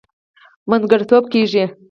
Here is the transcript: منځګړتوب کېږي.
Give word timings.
منځګړتوب 0.69 1.23
کېږي. 1.33 1.65